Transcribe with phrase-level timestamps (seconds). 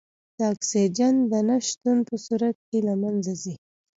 [0.37, 3.55] د اکسیجن د نه شتون په صورت کې له منځه ځي.